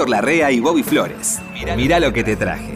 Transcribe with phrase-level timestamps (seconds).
[0.00, 1.42] Héctor Larrea y Bobby Flores.
[1.76, 2.74] Mirá lo que te traje.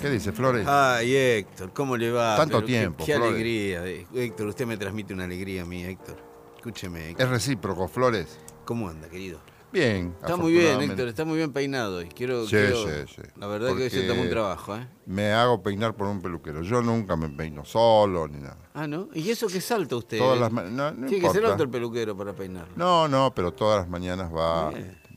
[0.00, 0.66] ¿Qué dice Flores?
[0.66, 2.36] Ay, Héctor, ¿cómo le va?
[2.36, 3.30] Tanto Pero qué- tiempo, Qué, Flores.
[3.34, 3.86] alegría.
[3.86, 4.06] eh.
[4.12, 6.16] Héctor, usted me transmite una alegría a mí, Héctor.
[6.56, 7.26] Escúcheme, Héctor.
[7.26, 8.40] Es recíproco, Flores.
[8.64, 9.40] ¿Cómo anda, querido?
[9.72, 10.14] Bien.
[10.20, 10.80] Está muy bien.
[10.82, 12.08] Héctor, está muy bien peinado hoy.
[12.08, 12.76] Quiero, Sí, quiero-
[13.06, 13.22] sí, sí.
[13.38, 14.86] La verdad que hoy se Porque- tomó un trabajo, ¿eh?
[15.06, 16.62] Me hago peinar por un peluquero.
[16.62, 18.58] Yo nunca me peino solo ni nada.
[18.74, 19.08] Ah, ¿no?
[19.14, 20.18] ¿Y eso qué salta usted?
[20.18, 20.40] Todas eh?
[20.40, 22.72] las ma- no, no Tiene que ser el peluquero para peinarlo.
[22.76, 24.70] No, no, pero todas las mañanas va,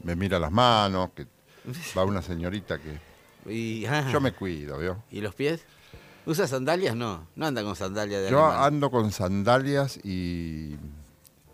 [0.04, 1.28] me mira las manos, que
[1.98, 3.00] va una señorita que
[3.52, 5.04] Y, ah, yo me cuido, ¿vio?
[5.12, 5.66] ¿Y los pies?
[6.26, 6.96] ¿Usa sandalias?
[6.96, 8.64] No, no anda con sandalias de Yo alemán.
[8.74, 10.74] ando con sandalias y,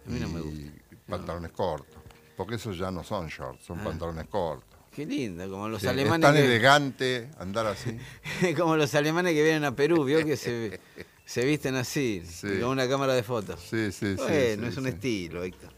[0.08, 0.71] A mí no y me gusta.
[1.09, 2.00] pantalones cortos,
[2.42, 3.84] porque esos ya no son shorts, son Ah.
[3.86, 4.80] pantalones cortos.
[4.95, 6.45] Qué lindo, como los Sí, es alemanes tan que...
[6.45, 7.98] elegante andar así.
[8.58, 10.80] como los alemanes que vienen a Perú, vio que se,
[11.25, 12.48] se visten así, Sí.
[12.59, 13.59] con una cámara de fotos.
[13.61, 14.22] Sí, sí, sí.
[14.22, 15.70] bueno, es un estilo, Héctor.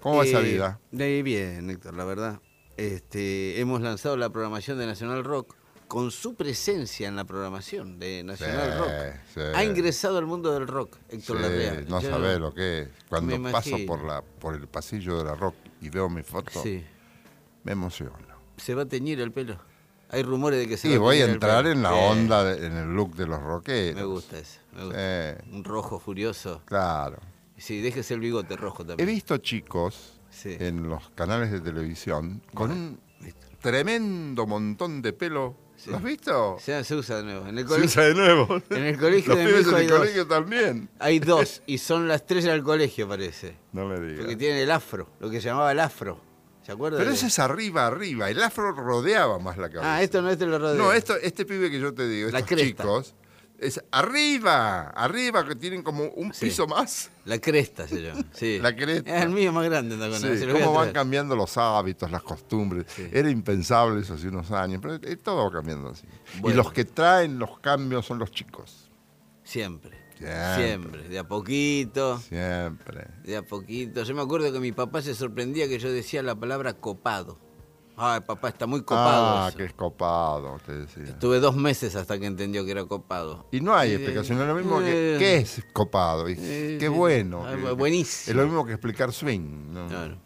[0.00, 0.80] ¿Cómo va esa Eh, vida?
[0.90, 2.40] De ahí bien, Héctor, la verdad.
[2.76, 5.54] Este, hemos lanzado la programación de Nacional Rock
[5.86, 8.90] con su presencia en la programación de Nacional Sí, Rock.
[9.34, 9.40] sí.
[9.54, 11.84] Ha ingresado al mundo del rock, Héctor Sí, Larrea.
[11.88, 12.88] no sabés lo que es.
[13.08, 16.84] Cuando paso por la por el pasillo de la rock y veo mi foto, Sí.
[17.64, 18.16] me emociono.
[18.56, 19.58] ¿Se va a teñir el pelo?
[20.10, 21.74] Hay rumores de que se Sí, va voy a teñir el entrar pelo.
[21.74, 23.94] en la onda, de- en el look de los rockeros.
[24.00, 24.60] Me gusta eso.
[24.72, 25.34] me gusta.
[25.42, 26.62] Sí, Un rojo furioso.
[26.64, 27.18] claro.
[27.56, 29.06] Sí, déjese el bigote rojo He también.
[29.08, 30.56] visto chicos Sí.
[30.58, 33.46] en los canales de televisión con un Listo.
[33.60, 35.54] tremendo montón de pelo.
[35.82, 35.90] Sí.
[35.90, 36.56] ¿Lo has visto?
[36.60, 37.46] Se, se usa de nuevo.
[37.46, 38.60] En el Se usa de nuevo.
[38.70, 39.98] en el colegio Los de pibes en hay el dos.
[39.98, 40.88] colegio también.
[40.98, 43.56] hay dos y son las estrellas del colegio, parece.
[43.72, 44.38] No me Porque digas.
[44.38, 46.20] tienen el afro, lo que se llamaba el afro.
[46.66, 46.98] ¿Se acuerda?
[46.98, 48.28] Pero ese es arriba, arriba.
[48.28, 49.94] El afro rodeaba más la cabeza.
[49.96, 50.76] Ah, esto no, este lo rodea.
[50.76, 53.14] No, esto, este pibe que yo te digo, estos chicos,
[53.60, 56.46] es arriba, arriba, que tienen como un Sí.
[56.46, 57.10] piso más.
[57.24, 58.24] La cresta se llama.
[58.32, 58.58] Sí.
[58.62, 59.16] La cresta.
[59.16, 62.22] Es el mío más grande, anda con Sí, se cómo van cambiando los hábitos, las
[62.22, 62.86] costumbres.
[63.12, 66.06] Era impensable eso hace unos años, pero eh, todo va cambiando así.
[66.44, 68.90] Y los que traen los cambios son los chicos.
[69.44, 69.98] Siempre.
[70.18, 70.66] Siempre.
[70.66, 71.08] Siempre.
[71.08, 72.18] De a poquito.
[72.18, 73.08] Siempre.
[73.24, 74.02] De a poquito.
[74.02, 77.38] Yo me acuerdo que mi papá se sorprendía que yo decía la palabra copado.
[78.02, 79.44] Ay, papá, está muy copado.
[79.44, 79.58] ah, eso.
[79.58, 81.04] que es copado, te decía.
[81.04, 83.46] Estuve dos meses hasta que entendió que era copado.
[83.52, 86.28] Y no hay Eh, explicación, es lo mismo que ¿qué es copado?
[86.28, 87.44] Y eh, qué bueno.
[87.46, 88.30] Ah, que- buenísimo.
[88.30, 89.72] Es lo mismo que explicar swing.
[89.74, 89.86] ¿no?
[89.88, 90.16] Claro.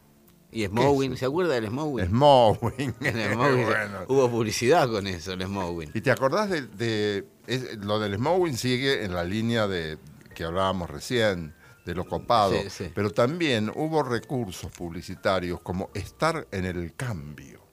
[0.53, 1.65] Y Smowing, ¿se acuerda del.
[1.65, 1.71] El
[2.11, 2.95] Smowing,
[3.37, 3.99] Bueno.
[4.07, 5.91] Hubo publicidad con eso, el Smowing.
[5.95, 9.99] ¿Y te acordás de, de- es- lo del Smowing sigue en la línea de
[10.33, 11.55] que hablábamos recién,
[11.85, 12.93] de lo copado, Sí, sí.
[12.95, 17.64] pero también hubo recursos publicitarios como estar en el cambio.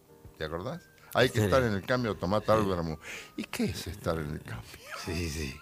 [0.42, 0.82] ¿Te acordás?
[1.14, 2.98] Hay que estar en el cambio, tomar tal vermú.
[3.38, 4.72] ¿Y qué es estar en el cambio?
[5.06, 5.56] Sí, sí.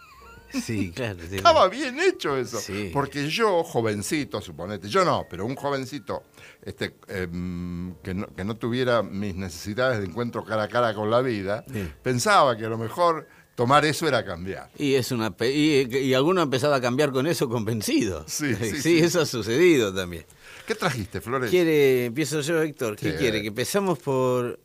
[0.61, 1.19] Sí, claro.
[1.29, 1.35] sí.
[1.35, 2.61] Estaba bien hecho eso.
[2.61, 2.89] Sí.
[2.93, 6.23] Porque yo, jovencito, suponete, yo no, pero un jovencito
[6.63, 11.11] este, em, que, no, que no tuviera mis necesidades de encuentro cara a cara con
[11.11, 11.91] la vida, Sí.
[12.01, 14.71] pensaba que a lo mejor tomar eso era cambiar.
[14.77, 18.23] Y es una y, y alguno ha empezado a cambiar con eso convencido.
[18.29, 20.25] Sí, sí, eso ha sucedido también.
[20.65, 21.49] ¿Qué trajiste, Flores?
[21.49, 22.95] ¿Quiere, empiezo yo, Héctor?
[22.95, 23.41] ¿Qué quiere?
[23.41, 24.57] Que empezamos por...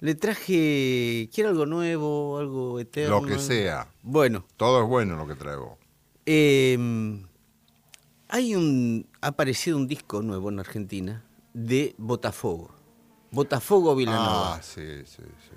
[0.00, 1.28] Le traje...
[1.32, 3.20] ¿Quiere algo nuevo, algo eterno?
[3.20, 3.86] Lo que sea.
[4.02, 5.78] Bueno, Todo es bueno lo que traigo.
[6.26, 6.78] eh,
[8.28, 9.06] hay un...
[9.20, 11.22] Ha aparecido un disco nuevo en Argentina
[11.52, 12.70] de Botafogo.
[13.32, 14.54] Botafogo Vilanova.
[14.56, 15.52] Ah, sí, sí, sí.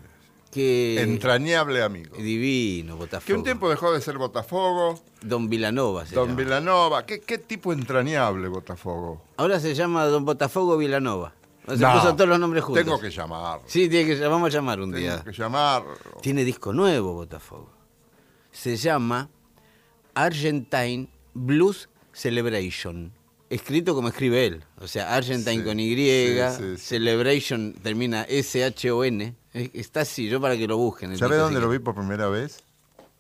[0.51, 2.17] que Entrañable amigo.
[2.17, 3.25] Divino, Botafogo.
[3.27, 6.41] Que un tiempo dejó de ser Botafogo, Don Vilanova se Don llama.
[6.41, 7.05] Vilanova.
[7.05, 9.21] ¿Qué, ¿Qué tipo entrañable Botafogo?
[9.37, 11.33] Ahora se llama Don Botafogo Vilanova.
[11.67, 12.83] Se No, puso todos los nombres juntos.
[12.83, 13.61] Tengo que llamar.
[13.65, 15.11] Sí, tiene que, vamos a llamar un día.
[15.19, 15.83] Tengo que llamar.
[16.21, 17.69] Tiene disco nuevo, Botafogo.
[18.51, 19.29] Se llama
[20.13, 23.11] Argentine Blues Celebration.
[23.49, 24.63] Escrito como escribe él.
[24.79, 26.77] O sea, Argentine Sí, con Y, sí.
[26.77, 29.35] Celebration termina S-H-O-N.
[29.53, 31.15] Está así, yo para que lo busquen.
[31.17, 32.63] ¿Sabes dónde lo vi por primera vez?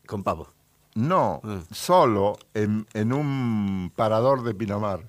[0.07, 0.49] Con Pavo.
[0.95, 1.61] No, Ah.
[1.71, 5.03] solo en, en un parador de Pinamar.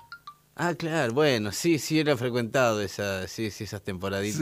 [0.56, 4.39] Ah, claro, bueno, sí, sí, era frecuentado esa, sí, sí, esas temporaditas.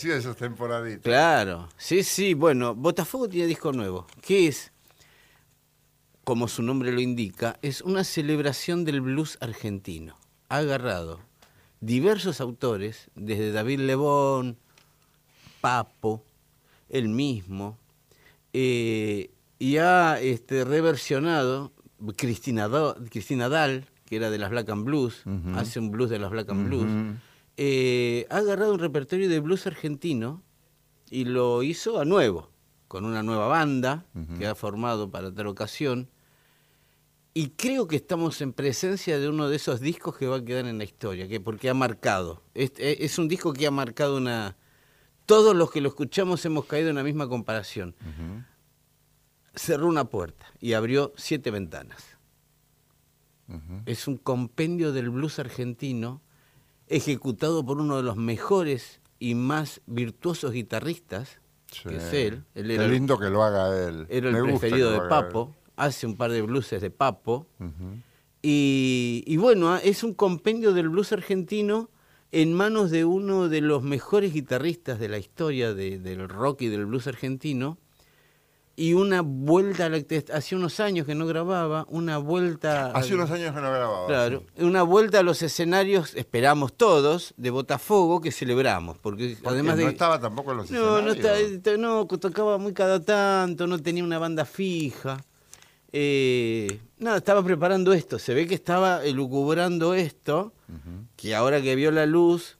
[0.00, 1.02] Sí, de esas temporaditas.
[1.02, 4.72] Claro, sí, sí, bueno, Botafogo tiene disco nuevo, que es,
[6.24, 10.16] como su nombre lo indica, es una celebración del blues argentino.
[10.48, 11.20] Ha agarrado
[11.80, 14.56] diversos autores, desde David Lebón,
[15.60, 16.24] Papo,
[16.88, 17.76] él mismo,
[18.54, 21.70] eh, y ha este, reversionado
[22.16, 25.22] Cristina, Do- Cristina Dahl, que era de las Black and Blues,
[25.54, 27.16] hace un blues de las Black and Blues,
[27.56, 30.42] eh, ha agarrado un repertorio de blues argentino
[31.10, 32.50] y lo hizo a nuevo.
[32.88, 34.04] con una nueva banda
[34.36, 36.08] que ha formado para tal ocasión.
[37.34, 40.66] Y creo que estamos en presencia de uno de esos discos que va a quedar
[40.66, 42.42] en la historia, que porque ha marcado.
[42.52, 44.56] Es, es un disco que ha marcado una...
[45.24, 47.94] Todos los que lo escuchamos hemos caído en la misma comparación.
[49.54, 52.18] Cerró una puerta y abrió siete ventanas.
[53.86, 56.22] Es un compendio del blues argentino
[56.86, 61.40] ejecutado por uno de los mejores y más virtuosos guitarristas,
[61.82, 62.44] que es él.
[62.54, 64.06] él Qué lindo que lo haga él.
[64.08, 67.46] Era el preferido de Papo, hace un par de blueses de Papo.
[68.42, 71.90] y, bueno, ah, es un compendio del blues argentino
[72.32, 76.86] en manos de uno de los mejores guitarristas de la historia del rock y del
[76.86, 77.78] blues argentino,
[78.76, 80.02] y una vuelta, a la,
[80.32, 82.92] hace unos años que no grababa, una vuelta...
[82.92, 84.06] Hace unos años que no grababa.
[84.06, 89.84] Claro, una vuelta a los escenarios, esperamos todos, de Botafogo, que celebramos, porque, además no
[89.84, 89.90] de...
[89.90, 91.78] estaba tampoco en los no, escenarios.
[91.78, 95.22] No, no, tocaba muy cada tanto, no tenía una banda fija.
[95.92, 100.54] Eh, nada, estaba preparando esto, se ve que estaba elucubrando esto,
[101.16, 102.58] que ahora que vio la luz,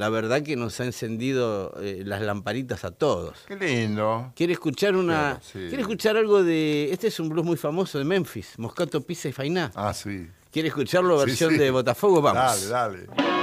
[0.00, 3.36] la verdad que nos ha encendido eh, las lamparitas a todos.
[3.46, 4.32] Qué lindo.
[4.34, 8.58] ¿Quiere escuchar una ¿Quiere escuchar algo de este es un blues muy famoso de Memphis,
[8.58, 9.70] Moscato Pizza y Fainá?
[9.74, 10.26] Ah, sí.
[10.50, 12.22] ¿Quiere escucharlo versión de Botafogo?
[12.22, 12.70] Vamos.
[12.70, 13.39] Dale, dale.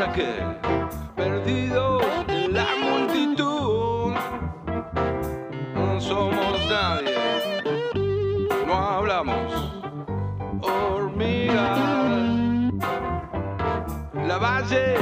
[0.00, 0.56] ¿Quién es aquel?
[1.14, 4.14] Perdidos en la multitud.
[5.74, 7.18] No somos nadie,
[8.66, 9.74] no hablamos.
[10.62, 11.78] Hormigas.
[14.26, 14.99] La base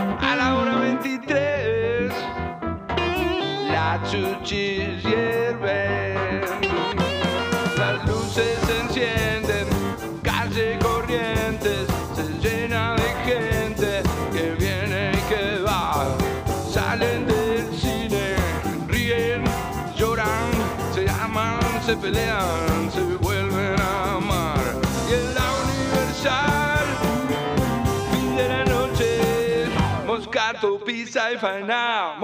[31.18, 32.14] Moscato, pizza y faena,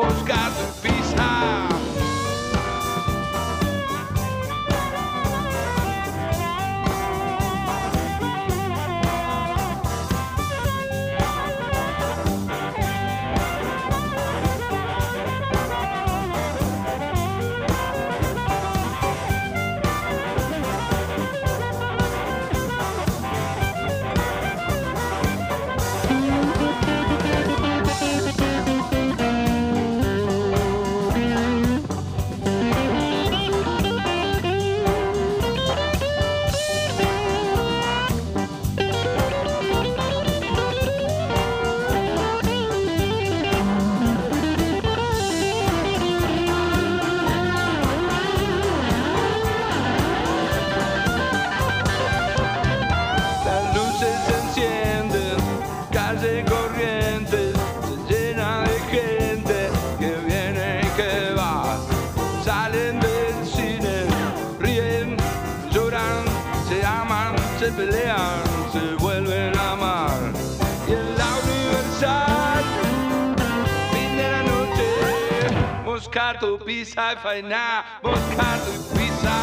[76.94, 79.34] Moscato, pizza y faena, Moscato y pizza,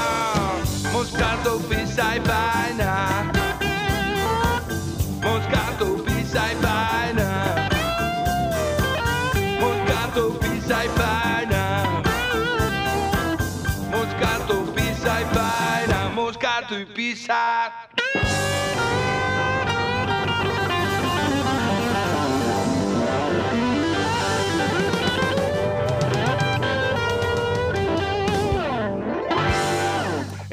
[0.93, 3.33] Moscato, pizza y faena.
[5.19, 7.27] Moscato, pizza y faena.
[9.59, 11.63] Moscato, pizza y faena.
[13.91, 16.09] Moscato, pizza y faena.
[16.15, 17.50] Moscato y pizza.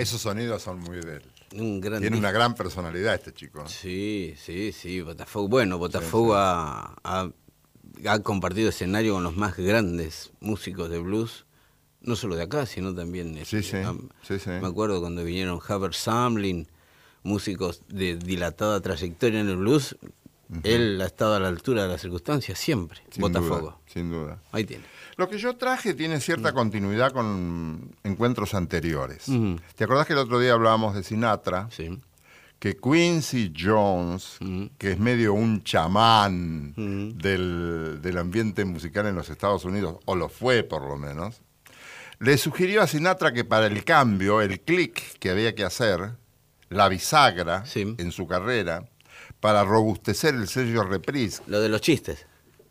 [0.09, 1.23] Esos sonidos son muy de él.
[1.55, 3.67] Un gran Tiene una gran personalidad este chico.
[3.69, 5.49] Sí, sí, sí, Botafogo.
[5.49, 7.31] Bueno, Botafogo Ha, ha-
[8.07, 11.47] ha compartido escenario con los más grandes músicos de blues,
[12.01, 13.35] no solo de acá, sino también...
[13.45, 14.51] Sí, este, sí, sí, sí.
[14.51, 16.69] Me acuerdo cuando vinieron Haber Samlin,
[17.23, 19.97] músicos de dilatada trayectoria en el blues,
[20.63, 23.59] él ha estado a la altura de las circunstancias siempre, Sin Botafogo.
[23.61, 24.41] duda, sin duda.
[24.53, 24.85] Ahí tiene.
[25.19, 29.27] Lo que yo traje tiene cierta continuidad con encuentros anteriores.
[29.77, 31.69] ¿Te acordás que el otro día hablábamos de Sinatra?
[31.71, 31.99] Sí.
[32.61, 34.37] que Quincy Jones,
[34.79, 37.11] que es medio un chamán Mm.
[37.19, 41.41] del, del ambiente musical en los Estados Unidos, o lo fue por lo menos,
[42.19, 46.15] le sugirió a Sinatra que para el cambio, el clic que había que hacer,
[46.69, 47.95] la bisagra Sí.
[47.97, 48.89] en su carrera,
[49.39, 52.27] para robustecer el sello Reprise, Lo de los chistes.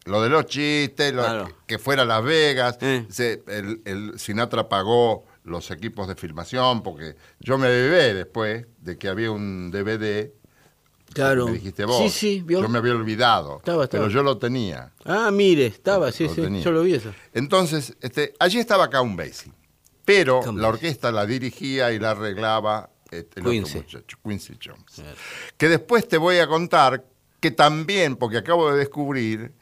[0.07, 1.49] Lo de los chistes, lo- Claro.
[1.67, 3.05] que fuera Las Vegas, Eh.
[3.09, 8.97] se- el, el Sinatra pagó los equipos de filmación, porque yo me bebé después de
[8.97, 10.31] que había un DVD,
[11.13, 11.45] Claro.
[11.47, 12.61] me dijiste vos, Sí, sí, vio.
[12.61, 14.03] yo me había olvidado, Estaba, estaba.
[14.03, 14.91] pero yo lo tenía.
[15.05, 16.41] Ah, mire, estaba, sí, Lo sí.
[16.41, 16.61] tenía.
[16.61, 17.13] Yo lo vi eso.
[17.33, 19.51] Entonces, este, allí estaba Count Basie,
[20.03, 23.77] pero Count la orquesta la dirigía y la arreglaba este, el Quincy.
[23.79, 25.01] otro muchacho, Quincy Jones.
[25.55, 27.05] Que después te voy a contar
[27.39, 29.53] que también, porque acabo de descubrir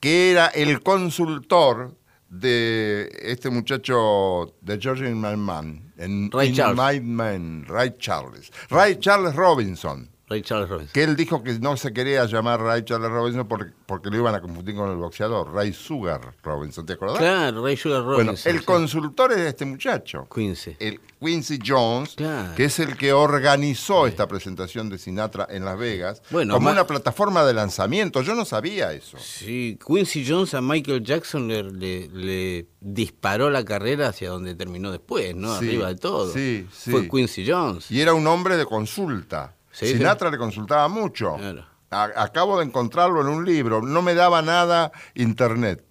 [0.00, 1.94] que era el consultor
[2.28, 6.76] de este muchacho de George in My Man, en Ray In Charles.
[6.76, 8.50] My Man, Ray Charles.
[8.70, 10.92] Ray Charles Robinson, Ray Charles Robinson.
[10.92, 14.34] que él dijo que no se quería llamar Ray Charles Robinson porque, porque lo iban
[14.34, 17.18] a confundir con el boxeador, Ray Sugar Robinson, ¿te acordás?
[17.18, 18.52] Claro, Ray Sugar Bueno, Robinson.
[18.52, 18.64] el sí.
[18.64, 20.76] consultor es este muchacho, Quincy.
[20.78, 22.54] el Quincy Jones, Claro.
[22.54, 26.72] que es el que organizó esta presentación de Sinatra en Las Vegas Bueno, como ma-
[26.72, 28.22] una plataforma de lanzamiento.
[28.22, 29.16] Yo no sabía eso.
[29.18, 34.92] Sí, Quincy Jones a Michael Jackson le, le- le disparó la carrera hacia donde terminó
[34.92, 35.58] después, ¿no?
[35.58, 36.32] Sí, Arriba de todo.
[36.32, 36.90] sí, sí.
[36.90, 37.90] Fue Quincy Jones.
[37.90, 39.54] Y era un hombre de consulta.
[39.86, 41.36] Sí, Sinatra le consultaba mucho.
[41.36, 41.64] Claro.
[41.90, 43.80] A- acabo de encontrarlo en un libro.
[43.82, 45.84] No me daba nada internet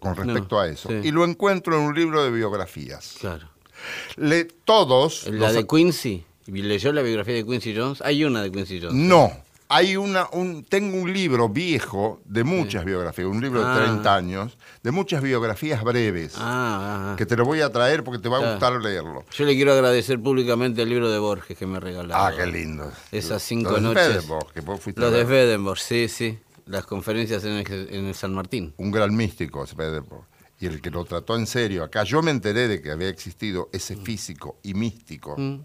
[0.00, 0.88] con respecto No, a eso.
[0.90, 1.00] sí.
[1.04, 3.16] Y lo encuentro en un libro de biografías.
[3.20, 3.48] Claro.
[4.16, 5.26] Le, todos...
[5.28, 6.24] La los- de Quincy.
[6.46, 8.00] ¿Leyó la biografía de Quincy Jones?
[8.02, 8.94] Hay una de Quincy Jones.
[8.94, 9.30] No,
[9.70, 13.82] hay una, un, tengo un libro viejo de muchas biografías, un libro de Ah.
[13.84, 18.28] 30 años, de muchas biografías breves, Ah, que te lo voy a traer porque te
[18.28, 19.24] va a gustar leerlo.
[19.32, 22.14] Yo le quiero agradecer públicamente el libro de Borges que me regaló.
[22.16, 22.90] Ah, qué lindo.
[23.12, 24.06] Esas cinco Los de noches.
[24.06, 25.24] Swedenborg, que vos fuiste a Los de.
[25.26, 26.38] Swedenborg, sí, sí.
[26.66, 28.74] Las conferencias en el, en el San Martín.
[28.78, 30.24] Un gran místico, Swedenborg.
[30.60, 33.68] Y el que lo trató en serio acá, yo me enteré de que había existido
[33.72, 35.60] ese físico y místico Mm.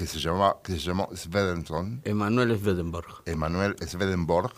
[0.00, 3.22] Que se llamaba, que se llamó Swedenson, Emanuel Swedenborg.
[3.26, 4.50] Emanuel Swedenborg,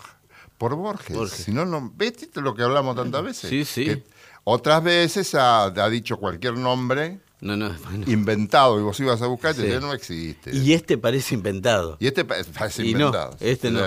[0.57, 1.17] por Borges.
[1.17, 1.37] Borges.
[1.45, 3.51] Si no, no, ¿viste lo que hablamos tantas veces?
[3.51, 3.85] Sí, sí.
[3.87, 4.05] Que
[4.45, 8.05] otras veces ha, ha dicho cualquier nombre No, no, bueno.
[8.07, 10.55] inventado y vos ibas a buscar y decían, no existe.
[10.55, 11.97] Y este parece inventado.
[11.99, 13.37] Y este pa- parece Y no, inventado.
[13.41, 13.81] este no.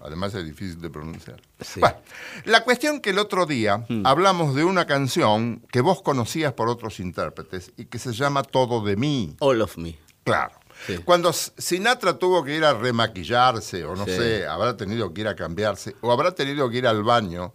[0.00, 1.40] Además es difícil de pronunciar.
[1.60, 1.78] Sí.
[1.78, 1.98] Bueno,
[2.46, 4.04] la cuestión que el otro día Hmm.
[4.06, 8.84] hablamos de una canción que vos conocías por otros intérpretes y que se llama Todo
[8.84, 9.36] de mí.
[9.38, 9.96] All of me.
[10.28, 10.54] Claro.
[10.86, 10.98] Sí.
[11.04, 14.12] Cuando Sinatra tuvo que ir a remaquillarse, o no Sí.
[14.12, 17.52] sé, habrá tenido que ir a cambiarse, o habrá tenido que ir al baño,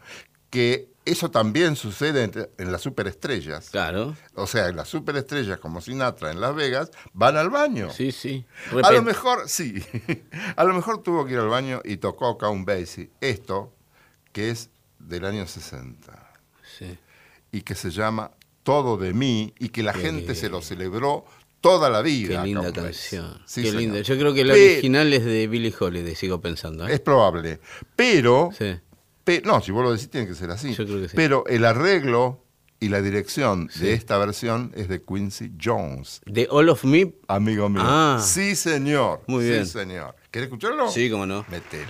[0.49, 3.69] que eso también sucede en, en las superestrellas.
[3.69, 4.15] Claro.
[4.35, 7.89] O sea, en las superestrellas como Sinatra en Las Vegas van al baño.
[7.91, 8.45] Sí, sí.
[8.83, 9.83] A lo mejor, sí.
[10.55, 13.09] A lo mejor tuvo que ir al baño y tocó Count Basie.
[13.21, 13.73] Esto,
[14.31, 16.31] que es del año 60
[16.77, 16.97] Sí.
[17.51, 18.31] y que se llama
[18.63, 21.25] Todo de mí y que la gente se lo celebró
[21.63, 22.41] toda la Qué vida.
[22.41, 23.41] a linda canción.
[23.45, 24.01] Sí, Qué linda.
[24.01, 26.85] Yo creo que la Pe- original es de Billie Holiday, sigo pensando.
[26.85, 26.93] ¿eh?
[26.95, 27.61] Es probable.
[27.95, 28.75] Pero, Sí.
[29.23, 30.73] pe- no, si vos lo decís tiene que ser así.
[30.75, 31.15] Yo creo que sí.
[31.15, 32.43] Pero el arreglo
[32.81, 33.85] y la dirección Sí.
[33.85, 36.19] de esta versión es de Quincy Jones.
[36.25, 37.13] De All of Me.
[37.29, 37.81] Amigo mío.
[37.85, 38.19] Ah.
[38.21, 39.21] Sí, señor.
[39.27, 39.65] Muy sí, bien.
[39.65, 40.15] señor.
[40.31, 40.91] ¿Querés escucharlo?
[40.91, 41.45] Sí, cómo no.
[41.49, 41.85] Metele.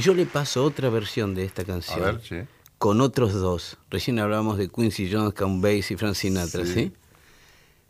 [0.00, 2.36] Si yo le paso otra versión de esta A canción, ver, sí.
[2.78, 6.72] con otros dos, recién hablábamos de Quincy Jones, Count Basie y Frank Sinatra, Sí.
[6.72, 6.92] ¿sí?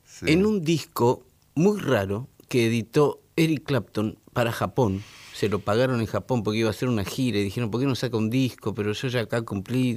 [0.05, 0.25] sí.
[0.33, 1.23] En un disco
[1.55, 5.05] muy raro que editó Eric Clapton para Japón.
[5.35, 7.87] Se lo pagaron en Japón porque iba a hacer una gira y dijeron, ¿por qué
[7.87, 8.75] no saca un disco?
[8.75, 9.97] Pero yo ya acá cumplí.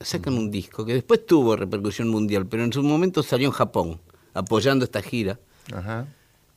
[0.00, 4.00] Sacan un disco que después tuvo repercusión mundial, pero en su momento salió en Japón
[4.34, 5.38] apoyando esta gira.
[5.72, 6.08] Ajá.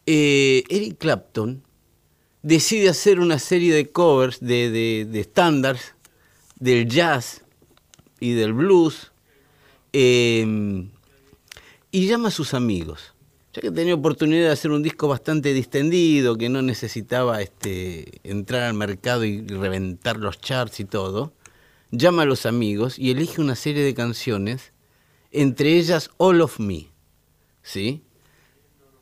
[0.07, 1.61] Eh, Eric Clapton
[2.41, 5.95] decide hacer una serie de covers de, de, de estándares
[6.59, 7.43] del jazz
[8.19, 9.11] y del blues
[9.93, 10.87] eh,
[11.91, 13.13] y llama a sus amigos.
[13.53, 18.63] Ya que tenía oportunidad de hacer un disco bastante distendido, que no necesitaba este, entrar
[18.63, 21.33] al mercado y reventar los charts y todo,
[21.91, 24.73] llama a los amigos y elige una serie de canciones,
[25.31, 26.87] entre ellas All of Me.
[27.63, 28.03] ¿Sí?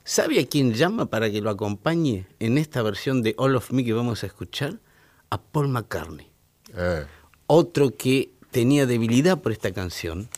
[0.07, 3.83] ¿Sabe a quién llama para que lo acompañe en esta versión de All of Me
[3.83, 4.77] que vamos a escuchar?
[5.31, 6.27] A Paul McCartney,
[6.77, 7.03] Eh,
[7.47, 10.29] otro que tenía debilidad por esta canción.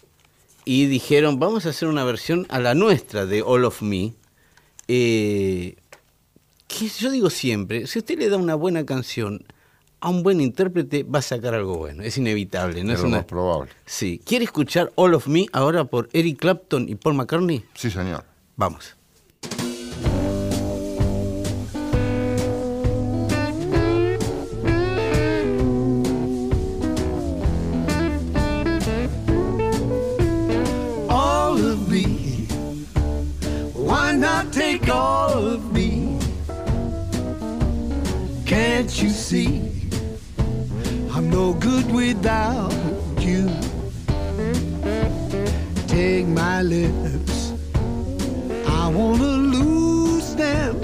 [0.63, 4.13] Y dijeron, vamos a hacer una versión a la nuestra de All of Me.
[4.87, 5.75] Eh,
[6.67, 9.45] que yo digo siempre, si usted le da una buena canción
[9.99, 12.03] a un buen intérprete, va a sacar algo bueno.
[12.03, 12.83] Es inevitable.
[12.83, 12.91] ¿no?
[12.93, 13.17] es Es lo una...
[13.17, 13.71] más probable.
[13.85, 14.21] Sí.
[14.25, 17.63] ¿Quiere escuchar All of Me ahora por Eric Clapton y Paul McCartney?
[17.73, 18.23] Sí, señor.
[18.55, 18.95] Vamos.
[39.27, 39.59] See?
[41.13, 42.71] I'm no good without
[43.19, 43.43] you.
[45.85, 47.51] Take my lips,
[48.79, 50.75] I wanna lose them.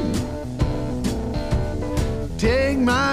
[2.37, 3.12] Take my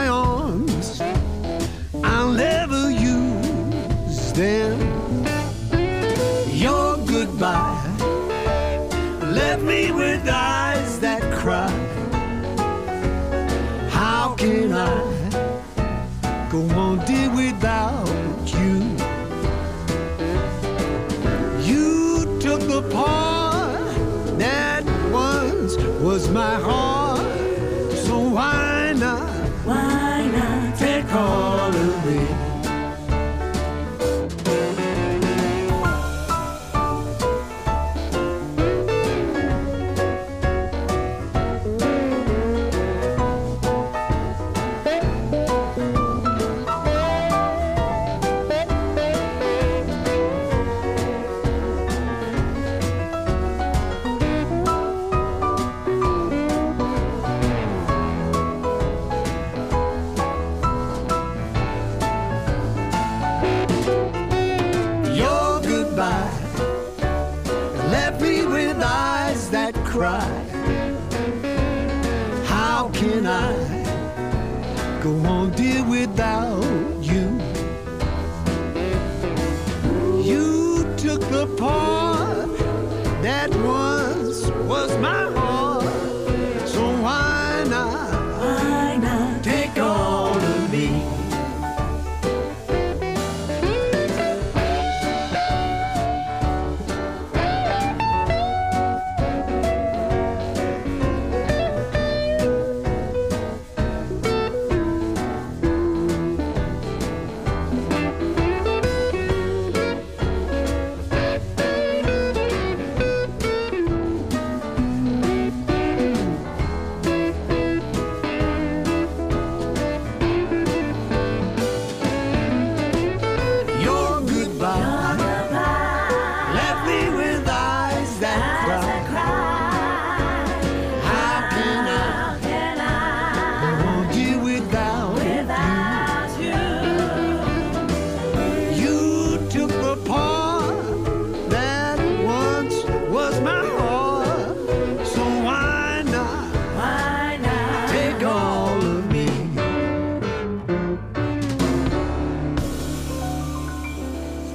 [75.10, 75.39] go on,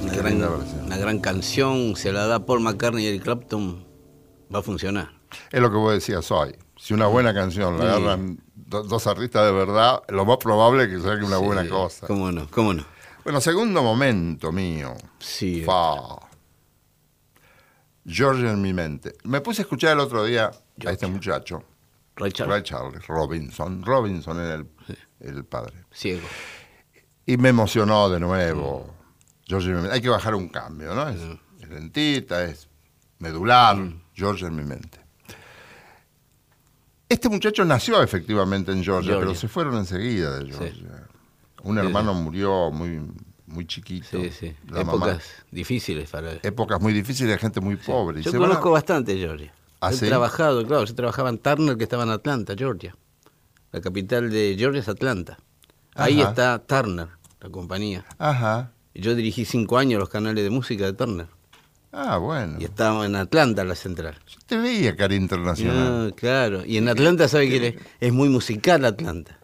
[0.02, 0.42] Una gran,
[0.86, 3.84] una canción, se la da Paul McCartney y Eric Clapton,
[4.54, 5.10] va a funcionar.
[5.50, 6.56] Es lo que vos decías hoy.
[6.76, 7.90] Si una buena canción la Sí.
[8.02, 12.06] agarran do- dos artistas de verdad, lo más probable es que salga una buena cosa.
[12.06, 12.48] ¿Cómo no?
[12.50, 12.84] ¿Cómo no?
[13.24, 14.94] Bueno, segundo momento mío.
[15.18, 15.62] Sí.
[15.64, 15.96] Fa.
[18.06, 19.14] George en mi mente.
[19.24, 20.50] Me puse a escuchar el otro día
[20.86, 21.64] a este muchacho,
[22.14, 23.82] Ray Charles, Ray Charles, Robinson.
[23.84, 24.66] Robinson era el,
[25.20, 25.74] el padre.
[25.92, 26.26] ciego.
[27.26, 28.94] Y me emocionó de nuevo.
[29.46, 29.94] George en mi mente.
[29.94, 31.08] Hay que bajar un cambio, ¿no?
[31.08, 31.20] Es,
[31.60, 32.68] es lentita, es
[33.18, 33.76] medular.
[34.14, 34.98] George en mi mente.
[37.08, 39.20] Este muchacho nació efectivamente en Georgia, Georgia.
[39.28, 41.06] pero se fueron enseguida de Georgia.
[41.62, 43.00] Un hermano murió muy,
[43.46, 44.06] muy chiquito.
[44.10, 44.56] Sí, sí.
[44.68, 46.40] La mamá- Épocas difíciles para él.
[46.42, 48.22] épocas muy difíciles de gente muy pobre.
[48.22, 49.52] Yo a- conozco bastante Georgia.
[49.80, 52.96] ¿Ah, He trabajado, claro, yo trabajaba en Turner, que estaba en Atlanta, Georgia.
[53.72, 55.38] La capital de Georgia es Atlanta.
[55.94, 56.30] Ahí Ajá.
[56.30, 57.08] está Turner,
[57.40, 58.04] la compañía.
[58.18, 58.72] Ajá.
[59.00, 61.26] Yo dirigí cinco años los canales de música de Turner.
[61.92, 62.56] Ah, bueno.
[62.60, 64.18] Y estaba en Atlanta, la central.
[64.26, 66.10] Yo te veía cara internacional.
[66.10, 66.64] Ah, claro.
[66.64, 69.38] Y en Atlanta, ¿sabe que le- es muy musical Atlanta?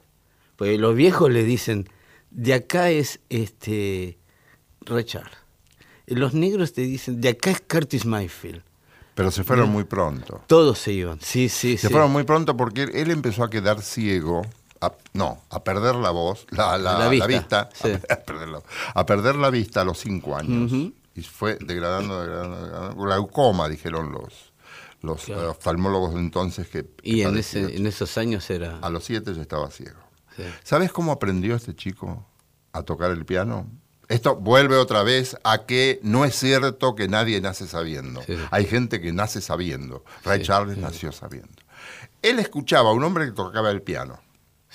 [0.56, 1.88] Porque los viejos le dicen,
[2.30, 4.18] de acá es este.
[6.06, 8.62] Y Los negros te dicen, de acá es Curtis Mayfield.
[9.14, 10.42] Pero se fueron muy pronto.
[10.46, 11.20] Todos se iban.
[11.20, 11.92] Sí, sí, Se sí.
[11.92, 14.42] fueron muy pronto porque él empezó a quedar ciego.
[14.82, 17.92] A- no, a perder la voz, la, la- La la vista, sí.
[18.10, 18.62] a, perder la,
[18.94, 20.72] a perder la vista a los cinco años.
[21.14, 23.02] Y fue degradando, degradando, degradando.
[23.02, 24.52] Glaucoma, dijeron los,
[25.02, 25.42] los Claro.
[25.42, 28.78] eh, oftalmólogos de entonces que, Y en, ese, en esos años era...
[28.80, 30.00] a los siete ya estaba ciego.
[30.36, 30.42] sí.
[30.64, 32.26] ¿Sabes cómo aprendió este chico
[32.72, 33.66] a tocar el piano?
[34.08, 38.22] Esto vuelve otra vez a que no es cierto que nadie nace sabiendo.
[38.22, 38.36] Sí.
[38.50, 40.04] Hay gente que nace sabiendo.
[40.24, 41.54] Ray Charles nació sabiendo.
[42.20, 44.20] Él escuchaba a un hombre que tocaba el piano,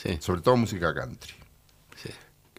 [0.02, 1.34] Sí, sobre todo música country,
[2.02, 2.10] sí.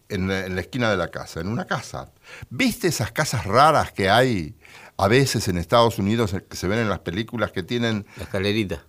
[0.09, 2.11] en, la- en la esquina de la casa, en una casa.
[2.51, 4.57] ¿Viste esas casas raras que hay
[4.97, 8.25] a veces en Estados Unidos eh, que se ven en las películas que tienen La
[8.25, 8.85] escalerita.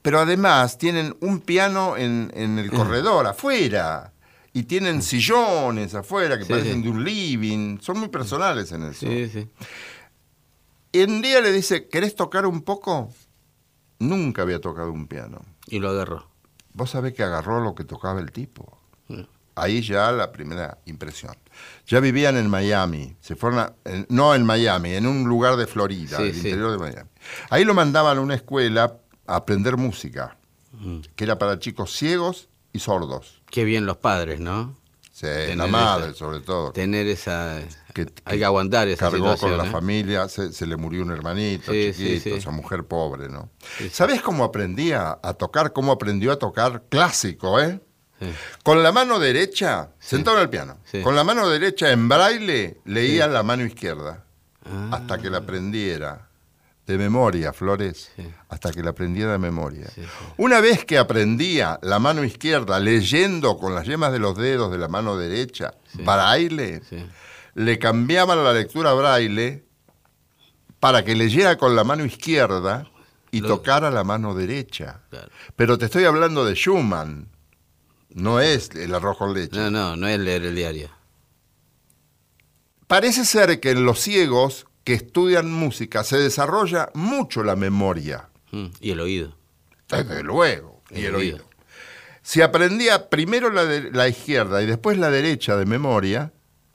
[0.00, 4.10] pero además tienen un piano en, en el corredor, afuera.
[4.56, 6.82] Y tienen sillones afuera que Sí, parecen sí.
[6.84, 7.78] de un living.
[7.80, 9.00] Son muy personales en eso.
[9.06, 9.48] Sí, sí.
[10.92, 13.12] Y un día le dice, ¿querés tocar un poco?
[13.98, 15.44] Nunca había tocado un piano.
[15.66, 16.28] Y lo agarró.
[16.74, 18.78] Vos sabés que agarró lo que tocaba el tipo.
[19.08, 19.22] Mm.
[19.56, 21.34] Ahí ya la primera impresión.
[21.86, 23.16] Ya vivían en Miami.
[23.20, 26.38] Se fueron a- en- no en Miami, en un lugar de Florida, Sí, el sí.
[26.48, 27.08] interior de Miami.
[27.50, 30.36] Ahí lo mandaban a una escuela a aprender música,
[30.72, 30.98] Mm.
[31.14, 33.40] que era para chicos ciegos y sordos.
[33.46, 34.76] Qué bien los padres, ¿no?
[35.12, 36.72] Sí, Tener la madre, esa- sobre todo.
[36.72, 37.60] Tener esa...
[37.94, 39.70] que, hay que aguantar esa cargó con la ¿eh?
[39.70, 42.30] familia, se, se le murió un hermanito Sí, chiquito, sí.
[42.32, 43.48] esa mujer pobre, ¿no?
[43.90, 45.72] ¿Sabés cómo aprendía a tocar?
[45.72, 47.80] ¿Cómo aprendió a tocar clásico, eh?
[48.62, 53.26] Con la mano derecha, sentado en el piano, con la mano derecha en braille, leía
[53.26, 54.24] la mano izquierda,
[54.66, 56.28] Ah, hasta que la aprendiera
[56.86, 58.26] de memoria, Flores, Sí.
[58.48, 59.86] hasta que la aprendiera de memoria.
[59.94, 60.08] Sí, sí.
[60.38, 64.78] Una vez que aprendía la mano izquierda leyendo con las yemas de los dedos de
[64.78, 67.06] la mano derecha, braille, sí.
[67.54, 69.64] Le cambiaban la lectura a braille
[70.80, 72.86] para que leyera con la mano izquierda
[73.30, 75.00] y Lo- tocara la mano derecha.
[75.10, 75.28] Claro.
[75.56, 77.28] Pero te estoy hablando de Schumann,
[78.10, 79.56] no es el arroz con leche.
[79.56, 80.90] No, no, no es leer el diario.
[82.86, 88.66] Parece ser que en los ciegos que estudian música se desarrolla mucho la memoria, Mm,
[88.80, 89.36] Y el oído.
[89.88, 91.36] desde luego, y El el oído.
[91.38, 91.48] oído.
[92.22, 96.32] Si aprendía primero la, de- la izquierda y después la derecha de memoria,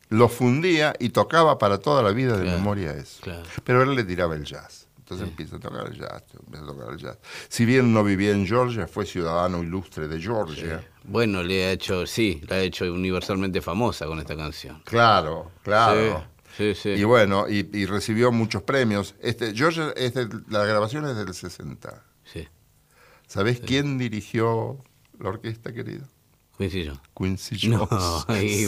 [0.10, 3.22] lo fundía y tocaba para toda la vida de Claro, memoria eso.
[3.22, 3.43] claro.
[3.63, 4.88] Pero él le tiraba el jazz.
[4.98, 7.17] Entonces empieza a tocar el jazz, empieza a tocar el jazz.
[7.48, 10.88] Si bien no vivía en Georgia, fue ciudadano ilustre de Georgia.
[11.04, 14.82] Bueno, le ha hecho, sí, la ha hecho universalmente famosa con esta canción.
[14.86, 16.26] Claro, claro.
[16.56, 16.74] Sí.
[16.89, 19.15] Y bueno, y, y recibió muchos premios.
[19.22, 22.04] Este, Georgia, es del- la grabación es del 60.
[22.26, 22.48] sí.
[23.28, 24.84] ¿Sabés quién dirigió
[25.19, 26.04] la orquesta, querido?
[26.60, 27.02] Quincy Jones.
[27.17, 28.26] Quincy No, Jones.
[28.28, 28.65] ahí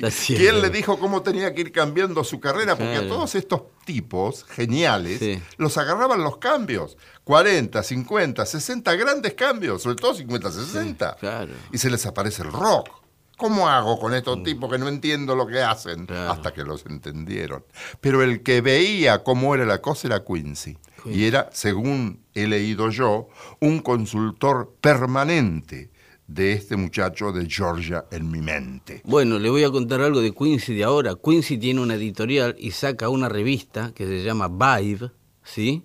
[0.00, 2.76] ve- sí, ¿quién le dijo cómo tenía que ir cambiando su carrera?
[2.76, 5.40] Porque a todos estos tipos geniales Sí.
[5.58, 6.96] los agarraban los cambios.
[7.24, 11.16] 40, 50, 60 grandes cambios, sobre todo 50, 60.
[11.20, 11.52] claro.
[11.72, 12.88] Y se les aparece el rock.
[13.36, 16.04] ¿Cómo hago con estos tipos que no entiendo lo que hacen?
[16.04, 16.06] Mm.
[16.06, 16.32] Claro.
[16.32, 17.66] Hasta que los entendieron.
[18.00, 20.78] Pero el que veía cómo era la cosa era Quincy.
[21.02, 21.20] Quincy.
[21.20, 23.28] Y era, según he leído yo,
[23.60, 25.90] un consultor permanente
[26.28, 29.00] de este muchacho de Georgia en mi mente.
[29.04, 31.14] Bueno, le voy a contar algo de Quincy de ahora.
[31.22, 35.10] Quincy tiene una editorial y saca una revista que se llama Vibe,
[35.44, 35.82] ¿sí?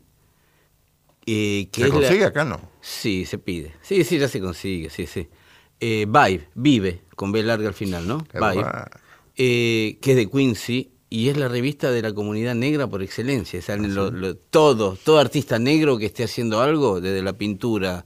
[1.25, 2.59] Eh, que ¿Se la- consigue acá no?
[2.81, 3.73] Sí, se pide.
[3.81, 5.27] Sí, sí, ya se consigue, sí, sí.
[5.79, 8.23] Eh, Vibe, vive, con B larga al final, ¿no?
[8.25, 8.65] Qué Vibe.
[9.37, 13.61] eh, que es de Quincy y es la revista de la comunidad negra por excelencia.
[13.61, 18.05] Salen lo- lo- todo, todo artista negro que esté haciendo algo, desde la pintura,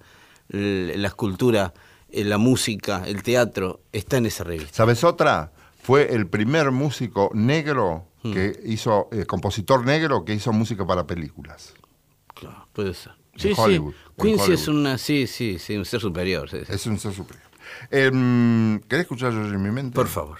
[0.50, 1.74] la escultura,
[2.24, 4.74] la música, el teatro, está en esa revista.
[4.74, 5.52] ¿Sabes otra?
[5.84, 8.34] Fue el primer músico negro Hmm.
[8.34, 11.74] que hizo, eh, compositor negro que hizo música para películas.
[12.34, 13.12] Claro, puede ser.
[13.34, 14.22] En Sí, Hollywood, sí.
[14.22, 16.50] Quincy es una, sí, sí, sí, un ser superior.
[16.50, 16.74] sí, sí.
[16.74, 17.46] Es un ser superior.
[17.92, 19.94] Em, ¿Querés escuchar Georgia en mi mente?
[19.94, 20.40] Por favor.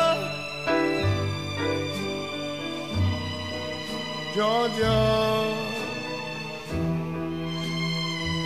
[4.33, 5.53] Georgia,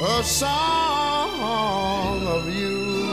[0.04, 3.04] a song of you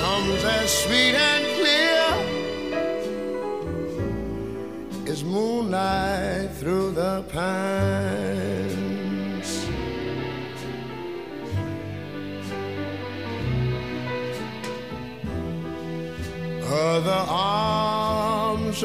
[0.00, 2.06] comes as sweet and clear
[5.12, 8.46] as moonlight through the pines.
[16.70, 18.84] Other arms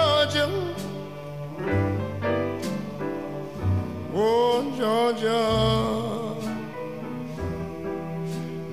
[4.81, 5.45] Georgia,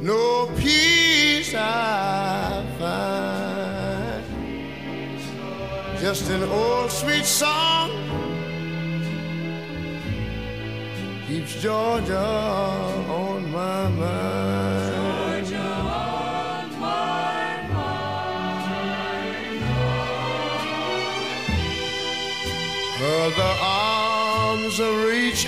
[0.01, 4.25] no peace I find
[6.01, 7.91] just an old sweet song
[11.27, 14.95] keeps Georgia on my mind.
[14.95, 18.19] Georgia on my mind.
[22.99, 25.48] Other arms reach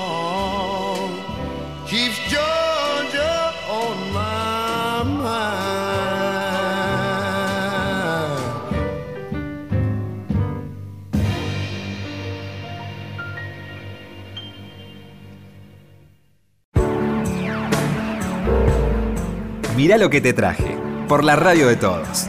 [19.91, 20.77] Mirá lo que te traje,
[21.09, 22.27] por la radio de todos.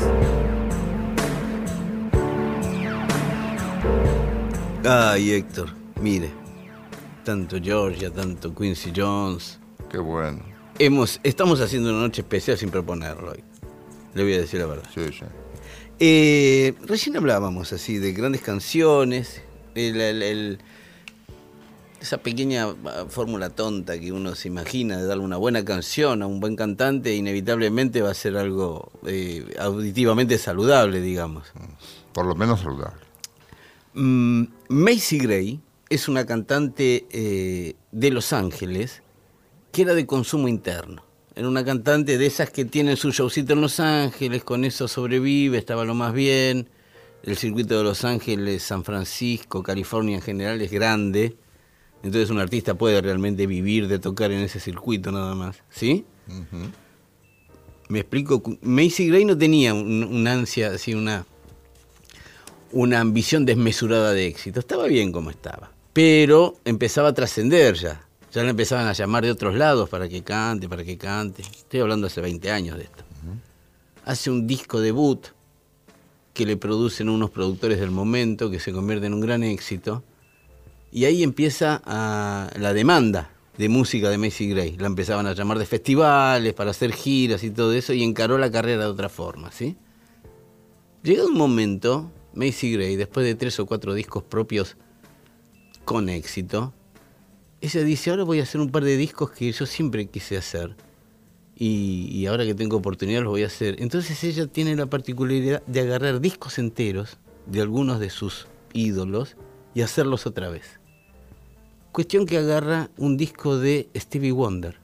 [4.85, 5.69] Ay, Héctor,
[6.01, 6.29] mire.
[7.25, 9.61] Tanto Georgia, tanto Quincy Jones.
[9.89, 10.41] Qué bueno.
[10.81, 13.45] Hemos, estamos haciendo una noche especial sin proponerlo hoy.
[14.15, 14.89] Le voy a decir la verdad.
[14.93, 15.25] Sí, sí.
[16.01, 19.41] Eh, recién hablábamos así de grandes canciones,
[19.77, 20.59] el- el- el-
[22.03, 26.27] esa pequeña ah, fórmula tonta que uno se imagina de darle una buena canción a
[26.27, 31.53] un buen cantante, inevitablemente va a ser algo eh, auditivamente saludable, digamos.
[32.13, 33.01] Por lo menos saludable.
[33.95, 39.03] Mm, Macy Gray es una cantante eh, de Los Ángeles
[39.71, 41.05] que era de consumo interno.
[41.35, 45.57] Era una cantante de esas que tienen su showcito en Los Ángeles, con eso sobrevive,
[45.57, 46.69] estaba lo más bien.
[47.23, 51.37] El circuito de Los Ángeles, San Francisco, California en general es grande.
[52.03, 55.59] Entonces un artista puede realmente vivir de tocar en ese circuito nada más.
[55.71, 56.05] ¿Sí?
[57.89, 58.43] Me explico.
[58.63, 61.27] Macy Gray no tenía un, un ansia, así una,
[62.73, 64.61] una ambición desmesurada de éxito.
[64.61, 65.71] Estaba bien como estaba.
[65.93, 68.05] Pero empezaba a trascender ya.
[68.33, 71.43] Ya la empezaban a llamar de otros lados para que cante, para que cante.
[71.43, 73.05] Estoy hablando hace 20 años de esto.
[74.05, 75.27] Hace un disco debut
[76.33, 80.03] que le producen unos productores del momento, que se convierte en un gran éxito.
[80.93, 84.77] Y ahí empieza ah, la demanda de música de Macy Gray.
[84.77, 88.51] La empezaban a llamar de festivales, para hacer giras y todo eso, y encaró la
[88.51, 89.77] carrera de otra forma, ¿sí?
[91.03, 94.77] Llegado un momento, Macy Gray, después de tres o cuatro discos propios
[95.87, 96.75] con éxito,
[97.63, 100.77] ella dice, ahora voy a hacer un par de discos que yo siempre quise hacer.
[101.57, 103.77] Y, y ahora que tengo oportunidad los voy a hacer.
[103.81, 109.37] Entonces ella tiene la particularidad de agarrar discos enteros de algunos de sus ídolos
[109.75, 110.82] y hacerlos otra vez.
[111.93, 114.77] Cuestión que agarra un disco de Stevie Wonder,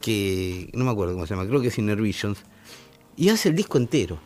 [0.00, 2.38] que no me acuerdo cómo se llama, creo que es Inner Visions,
[3.16, 4.18] y hace el disco entero,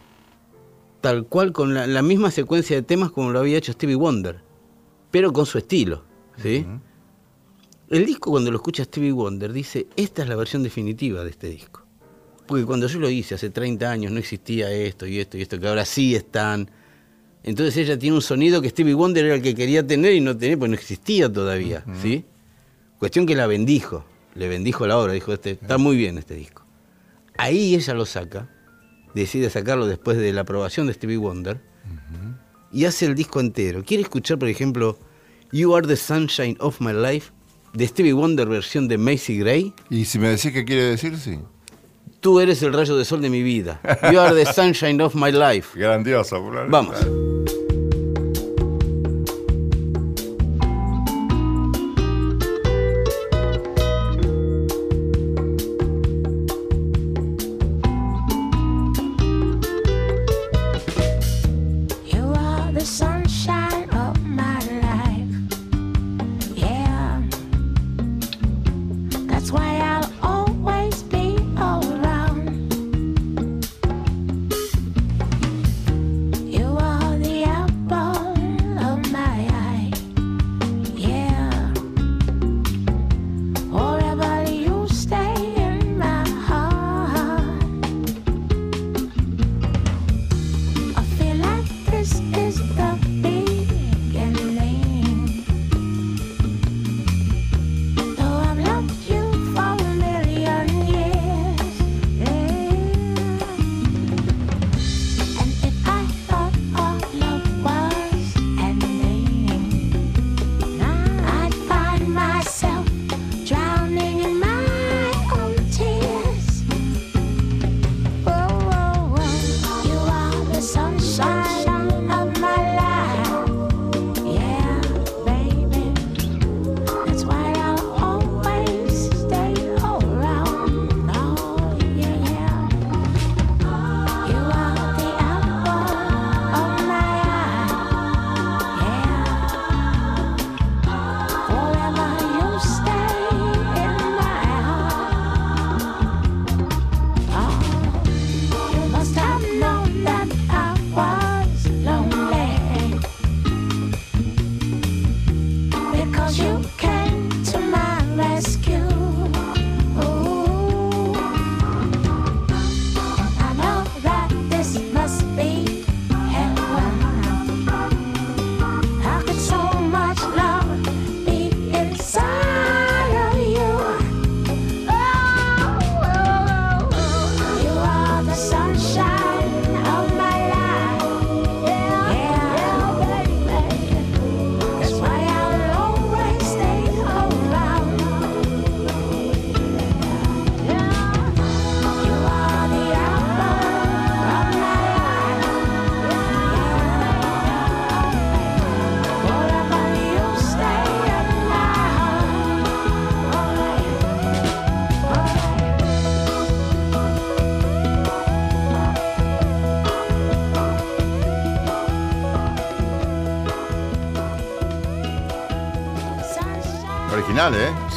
[1.01, 4.43] tal cual con la, la misma secuencia de temas como lo había hecho Stevie Wonder,
[5.11, 6.05] pero con su estilo.
[6.43, 6.67] ¿sí?
[7.89, 11.49] El disco cuando lo escucha Stevie Wonder dice, esta es la versión definitiva de este
[11.49, 11.87] disco.
[12.47, 15.59] Porque cuando yo lo hice hace 30 años no existía esto y esto y esto,
[15.59, 16.71] que ahora sí están.
[17.47, 20.37] Entonces ella tiene un sonido que Stevie Wonder era el que quería tener y no
[20.37, 22.25] tenía, pues no existía todavía, ¿sí?
[22.99, 24.05] Cuestión que la bendijo,
[24.35, 26.67] le bendijo la obra, dijo, este, está muy bien este disco.
[27.39, 28.51] Ahí ella lo saca,
[29.15, 31.61] decide sacarlo después de la aprobación de Stevie Wonder,
[32.73, 33.85] y hace el disco entero.
[33.85, 34.99] ¿Quiere escuchar, por ejemplo,
[35.53, 37.31] You Are the Sunshine of My Life,
[37.75, 39.73] de Stevie Wonder versión de Macy Gray?
[39.89, 41.39] Y si me decís qué quiere decir, sí.
[42.21, 43.81] Tú eres el rayo de sol de mi vida.
[44.13, 45.79] You are the sunshine of my life.
[45.79, 46.43] Grandioso.
[46.69, 46.97] Vamos.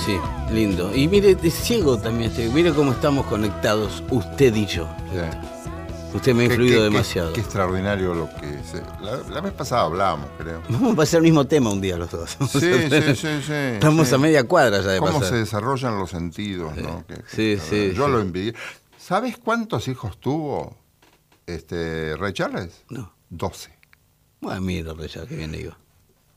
[0.05, 0.17] Sí,
[0.53, 0.95] lindo.
[0.95, 2.49] Y mire, de ciego también estoy.
[2.49, 4.87] Mire cómo estamos conectados, usted y yo.
[5.11, 5.37] Sí.
[6.15, 7.29] Usted me ha influido qué- demasiado.
[7.29, 10.61] Qué, qué extraordinario lo que se- la, la vez pasada hablábamos, creo.
[10.69, 12.35] Vamos a pasar el mismo tema un día los dos.
[12.49, 13.53] Sí, sí, sí, sí.
[13.53, 14.15] Estamos sí.
[14.15, 15.29] a media cuadra ya de Cómo pasar.
[15.29, 17.05] se desarrollan los sentidos, ¿no?
[17.05, 18.11] Que- Sí, que- sí, Yo sí.
[18.11, 18.55] lo envidié.
[18.97, 20.75] ¿Sabes cuántos hijos tuvo
[21.45, 22.83] este Ray Charles?
[22.89, 23.11] No.
[23.29, 23.69] 12.
[24.41, 25.73] Bueno, mira, Reyes, que bien digo.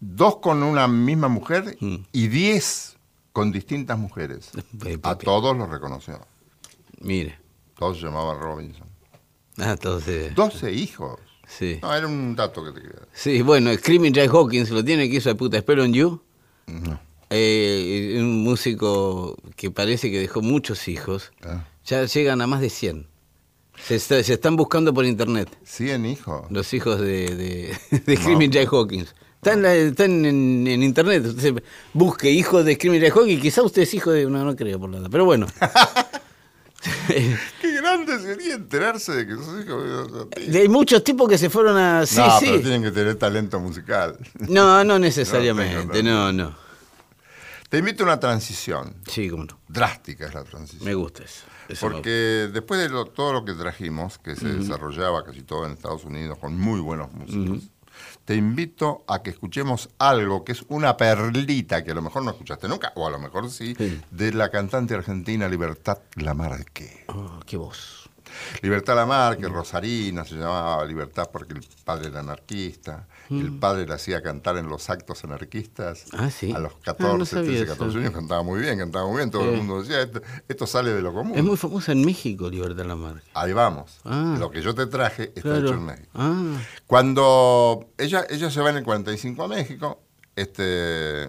[0.01, 1.97] Dos con una misma mujer Mm.
[2.13, 2.97] y 10
[3.33, 4.51] con distintas mujeres.
[4.78, 6.18] Pe- A pe- todos los reconoció.
[7.01, 7.39] Mire.
[7.78, 8.87] Todos se llamaban Robinson.
[9.59, 10.35] Ah, entonces.
[10.35, 11.18] 12 hijos.
[11.47, 11.78] Sí.
[11.83, 13.03] No, era un dato que te quería.
[13.12, 15.59] Sí, bueno, Screaming Jay Hawkins lo tiene que hizo de puta.
[15.61, 16.20] Spell on You.
[16.66, 16.99] No.
[17.30, 21.33] Eh, un músico que parece que dejó muchos hijos.
[21.43, 21.64] Ah.
[21.85, 23.07] Ya llegan a más de 100.
[23.76, 26.47] Se, está- se están buscando por internet 100 hijos.
[26.51, 27.76] los hijos de, de,
[28.07, 29.14] de Screaming Jay Hawkins.
[29.45, 30.24] Está en, la- está en,
[30.68, 31.26] en- internet.
[31.26, 34.26] Usted busque hijo de Screamer Hawk y quizá usted es hijo de.
[34.26, 35.09] No, no creo por nada.
[35.11, 35.49] Pero bueno.
[37.61, 40.59] Qué grande sería enterarse de que sos hijo de...
[40.61, 42.07] Hay muchos tipos que se fueron a.
[42.07, 42.47] Sí, no, sí.
[42.51, 44.16] pero tienen que tener talento musical.
[44.49, 46.05] No, no necesariamente.
[46.05, 46.55] No No.
[47.68, 48.95] Te invito a una transición.
[49.11, 49.59] Sí, cómo no.
[49.66, 50.84] Drástica es la transición.
[50.84, 51.43] Me gusta eso.
[51.80, 56.05] Porque después de lo- todo lo que trajimos, que se desarrollaba casi todo en Estados
[56.05, 57.70] Unidos con muy buenos músicos,
[58.25, 62.31] te invito a que escuchemos algo que es una perlita que a lo mejor no
[62.31, 64.01] escuchaste nunca, o a lo mejor sí, Sí.
[64.11, 67.05] de la cantante argentina Libertad Lamarque.
[67.09, 68.01] Oh, qué voz.
[68.62, 73.07] Libertad Lamarque, Rosarina, se llamaba Libertad porque el padre era anarquista.
[73.30, 76.05] El padre la hacía cantar en los actos anarquistas.
[76.12, 76.53] Ah, ¿sí?
[76.53, 77.72] A los Ah, 14, no sabía 13, eso.
[77.72, 79.30] 14 años cantaba muy bien, cantaba muy bien.
[79.30, 81.39] Todo el mundo decía, esto, esto sale de lo común.
[81.39, 83.26] Es muy famosa en México, Libertad Lamarque.
[83.33, 84.01] Ahí vamos.
[84.05, 84.37] Ah.
[84.39, 85.66] Lo que yo te traje está Claro.
[85.66, 86.09] hecho en México.
[86.14, 90.03] Ah, Cuando ella, ella se va en el 45 a México,
[90.37, 91.28] este,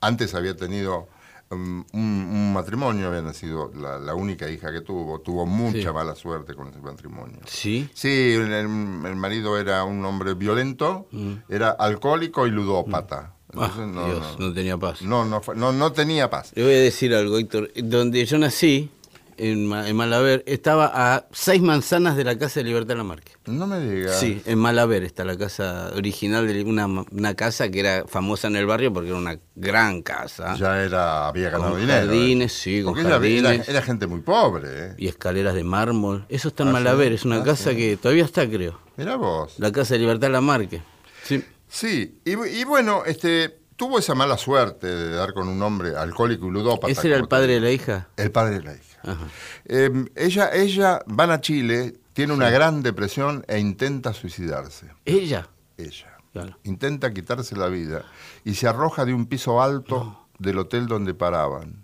[0.00, 1.08] antes había tenido
[1.52, 5.92] un, un matrimonio, había nacido la, la única hija que tuvo, tuvo mucha Sí.
[5.92, 7.38] mala suerte con ese matrimonio.
[7.46, 7.88] sí.
[7.94, 11.06] Sí, el, el marido era un hombre violento,
[11.48, 13.34] era alcohólico y ludópata.
[13.52, 13.80] Entonces, Mm.
[13.82, 15.02] Ah, no, Dios, no, no tenía paz.
[15.02, 16.52] no, no no- no tenía paz.
[16.54, 17.70] Le voy a decir algo, Héctor.
[17.76, 18.88] Donde yo nací,
[19.36, 23.32] en, en Malaber, estaba a seis manzanas de la casa de Libertad Lamarque.
[23.46, 24.18] No me digas.
[24.20, 28.56] Sí, en Malaber está la casa original de una, una casa que era famosa en
[28.56, 30.54] el barrio porque era una gran casa.
[30.56, 31.98] Ya era, había ganado Con dinero.
[32.04, 32.06] ¿eh?
[32.06, 33.68] jardines, sí, con Porque era- jardines.
[33.68, 34.94] Era, gente muy pobre, ¿eh?
[34.98, 36.24] Y escaleras de mármol.
[36.28, 37.14] Eso está en Ah, Malaber, sí.
[37.14, 37.76] es una Ah, casa sí.
[37.76, 38.78] que todavía está, creo.
[38.96, 39.54] Mira vos.
[39.58, 40.82] La casa de Libertad Lamarque.
[41.24, 41.44] Sí.
[41.68, 46.46] Sí, y, y bueno, este, tuvo esa mala suerte de dar con un hombre alcohólico
[46.46, 46.92] y ludópata.
[46.92, 48.06] ¿Ese era el padre de la hija?
[48.16, 49.00] El padre de la hija.
[49.02, 49.26] Ajá.
[49.64, 54.86] Eh, ella, ella van a Chile, tiene una gran depresión e intenta suicidarse.
[55.04, 55.48] ¿Ella?
[55.76, 56.16] Ella.
[56.32, 56.56] Claro.
[56.62, 58.04] Intenta quitarse la vida
[58.44, 61.82] y se arroja de un piso alto del hotel donde paraban.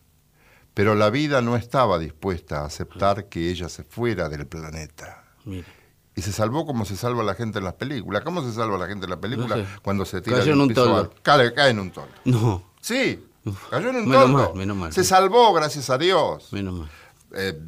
[0.74, 5.24] Pero la vida no estaba dispuesta a aceptar que ella se fuera del planeta.
[5.44, 5.77] Mire.
[6.18, 8.22] Y se salvó como se salva la gente en las películas.
[8.24, 9.58] ¿Cómo se salva la gente en las películas?
[9.58, 9.70] No sé.
[9.82, 11.14] Cuando se tira Cayó en un toldo.
[11.22, 12.10] Cae, cae en un toldo.
[12.24, 13.24] No, Sí,
[13.70, 14.38] cayó en un Menos toldo.
[14.48, 14.92] mal, menos mal.
[14.92, 16.52] Se salvó, gracias a Dios.
[16.52, 16.88] menos mal.
[17.34, 17.58] Eh,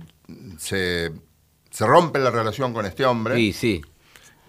[0.59, 1.13] se,
[1.71, 3.83] se rompe la relación con este hombre, Sí, sí.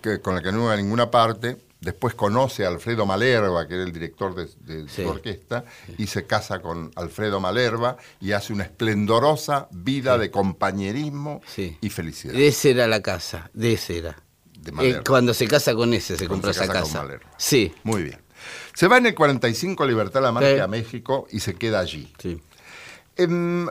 [0.02, 1.58] que, con el que no iba a ninguna parte.
[1.82, 5.02] Después conoce a Alfredo Malerva, que era el director de, de Sí.
[5.04, 5.66] su orquesta,
[5.98, 11.42] y se casa con Alfredo Malerva y hace una esplendorosa vida de compañerismo
[11.82, 12.34] y felicidad.
[12.34, 14.16] De ese era la casa, de ese era.
[14.60, 14.90] De.
[14.92, 17.02] Eh, cuando se casa con ese, se compra esa casa con casa.
[17.04, 17.32] Malerva.
[17.38, 18.20] Sí, Muy bien.
[18.74, 20.60] Se va en el 45 Libertad Lamarque Sí.
[20.60, 22.12] a México y se queda allí.
[22.20, 22.42] sí.
[23.24, 23.68] Em,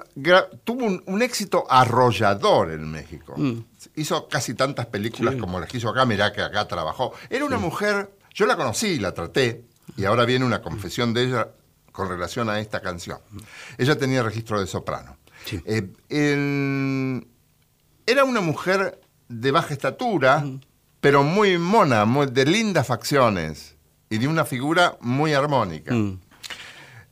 [0.64, 3.34] tuvo un, un éxito arrollador en México.
[3.36, 3.61] Mm.
[3.96, 6.05] Hizo casi tantas películas como las que hizo acá.
[6.05, 7.12] Mirá que acá trabajó.
[7.28, 9.64] Era una mujer, yo la conocí, la traté,
[9.96, 11.48] y ahora viene una confesión de ella
[11.92, 13.18] con relación a esta canción.
[13.78, 15.16] Ella tenía registro de soprano.
[15.44, 15.61] Sí.
[15.64, 17.20] Eh,
[18.07, 20.44] era una mujer de baja estatura,
[21.01, 23.76] pero muy mona, muy- de lindas facciones
[24.09, 25.94] y de una figura muy armónica.
[25.94, 26.20] Mm.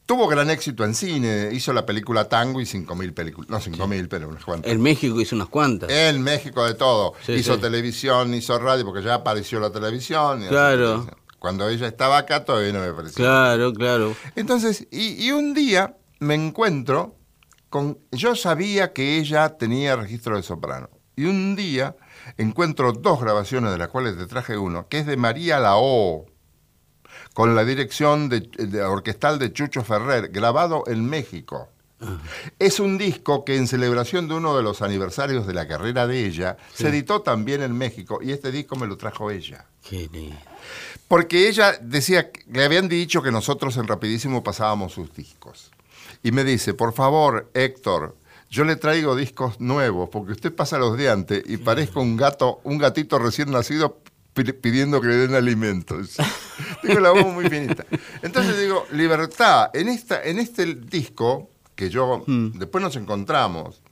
[0.08, 4.30] Tuvo gran éxito en cine, hizo la película Tango y 5.000 películas, no 5.000, pero
[4.30, 4.72] unas cuantas.
[4.72, 5.90] En México hizo unas cuantas.
[5.90, 7.12] En México de todo.
[7.26, 7.60] Sí, hizo sí.
[7.60, 10.46] televisión, hizo radio, porque ya apareció la televisión.
[10.48, 10.92] Claro.
[10.92, 11.16] televisión.
[11.38, 13.22] Cuando ella estaba acá todavía no me pareció.
[13.22, 14.16] Claro, claro.
[14.34, 17.16] Entonces, y, y un día me encuentro
[17.68, 17.98] con...
[18.10, 20.88] Yo sabía que ella tenía registro de soprano.
[21.16, 21.96] Y un día
[22.38, 26.24] encuentro dos grabaciones de las cuales te traje uno, que es de María Lao,
[27.38, 31.68] con la dirección de, de orquestal de Chucho Ferrer, grabado en México.
[32.58, 36.26] Es un disco que en celebración de uno de los aniversarios de la carrera de
[36.26, 39.66] ella, se editó también en México y este disco me lo trajo ella.
[39.88, 40.34] Qué lindo.
[41.06, 45.70] Porque ella decía, le habían dicho que nosotros en Rapidísimo pasábamos sus discos.
[46.24, 48.16] Y me dice, por favor, Héctor,
[48.50, 52.60] yo le traigo discos nuevos, porque usted pasa los de antes y parezco un gato,
[52.64, 54.00] un gatito recién nacido
[54.44, 56.16] pidiendo que le den alimentos.
[56.82, 57.84] Tengo la voz muy finita.
[58.22, 63.82] Entonces digo, libertad, en, esta, en este disco, que yo, después nos encontramos,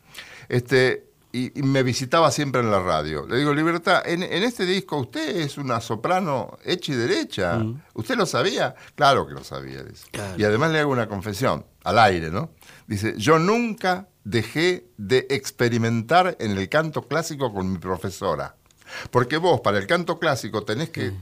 [0.49, 3.27] este, y, y me visitaba siempre en la radio.
[3.27, 7.63] Le digo, Libertad, en, en este disco usted es una soprano hecha y derecha.
[7.95, 8.75] ¿Usted lo sabía?
[8.95, 9.83] Claro que lo sabía.
[9.83, 10.07] dice.
[10.11, 10.35] Claro.
[10.39, 12.51] Y además le hago una confesión, al aire, ¿no?
[12.87, 18.57] Dice, yo nunca dejé de experimentar en el canto clásico con mi profesora.
[19.11, 21.13] Porque vos, para el canto clásico, tenés que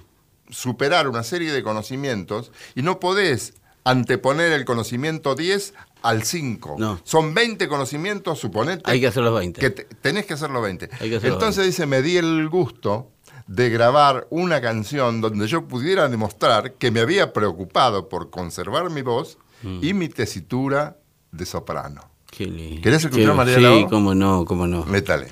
[0.50, 3.54] superar una serie de conocimientos y no podés
[3.84, 6.76] anteponer el conocimiento 10 al 5.
[6.78, 7.00] No.
[7.04, 9.60] Son 20 conocimientos, suponete Hay que hacer los 20.
[9.60, 10.88] que te- tenés que hacerlo 20.
[11.00, 13.10] Hay que hacerlo Entonces dice, me di el gusto
[13.46, 19.02] de grabar una canción donde yo pudiera demostrar que me había preocupado por conservar mi
[19.02, 19.36] voz
[19.82, 20.96] y mi tesitura
[21.32, 22.02] de soprano.
[22.30, 22.82] Qué lindo.
[22.82, 23.88] ¿Querés escuchar María Sí, Lao?
[23.88, 24.84] cómo no, cómo no.
[24.86, 25.28] Métale.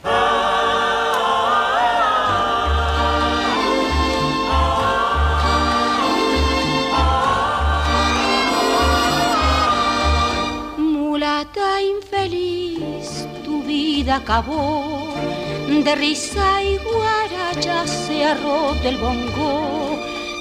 [14.12, 15.14] Acabó.
[15.68, 19.98] De risa y guaracha se ha roto el bongo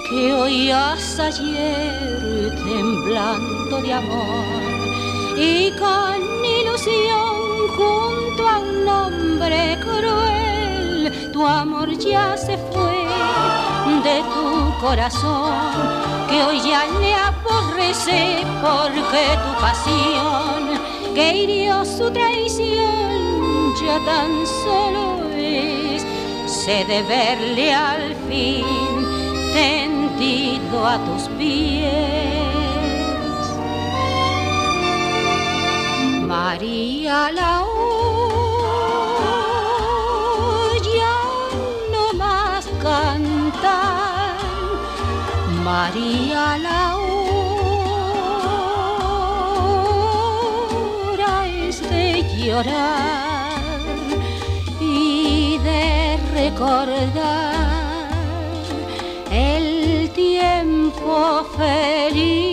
[0.09, 5.38] que oías ayer temblando de amor.
[5.38, 6.19] Y con
[6.61, 13.01] ilusión junto a un hombre cruel, tu amor ya se fue
[14.03, 15.53] de tu corazón,
[16.30, 23.20] que hoy ya le aborrece porque tu pasión, que hirió su traición,
[23.80, 26.05] ya tan solo es,
[26.45, 28.65] sé de verle al fin
[29.53, 31.91] tendido a tus pies.
[36.28, 37.63] María la
[40.97, 41.19] ya
[41.93, 44.36] no más cantar.
[45.63, 47.11] María la hora
[51.89, 53.31] de llorar
[56.62, 58.09] recordar
[59.32, 62.51] el tiempo feliz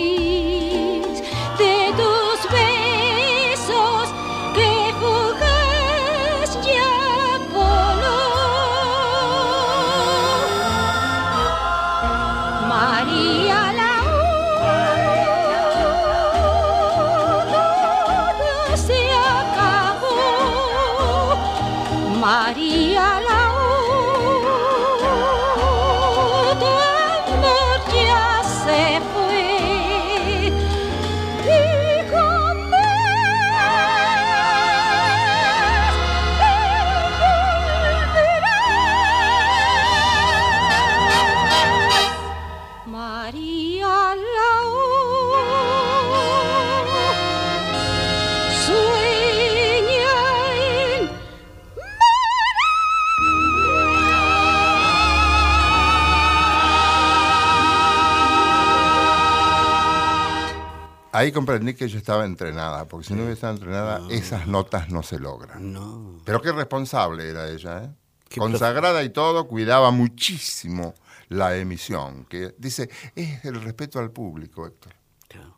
[61.19, 65.03] Ahí comprendí que yo estaba entrenada, porque si no hubiera estado entrenada, esas notas no
[65.03, 65.73] se logran.
[65.73, 66.21] No.
[66.23, 67.89] Pero qué responsable era ella, ¿eh?
[68.29, 70.93] Qué Consagrada y todo, cuidaba muchísimo
[71.27, 72.25] la emisión.
[72.25, 74.93] Que dice, es el respeto al público, Héctor.
[75.27, 75.57] Claro.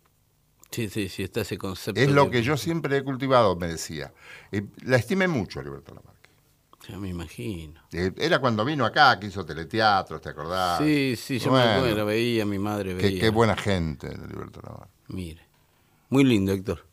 [0.71, 1.99] Sí, sí, sí, está ese concepto.
[2.01, 4.11] Es lo de- que yo siempre he cultivado, me decía.
[4.83, 6.29] La estimé mucho a Libertad Lamarque.
[6.89, 7.79] Ya me imagino.
[7.91, 10.79] Eh, Era cuando vino acá, que hizo teleteatro, ¿te acordás?
[10.79, 13.19] Sí, sí, yo Bueno, me acuerdo, veía, mi madre Qué, veía.
[13.21, 14.91] qué buena gente, de Libertad Lamarque.
[15.09, 15.45] Mire,
[16.11, 16.85] muy lindo, Héctor.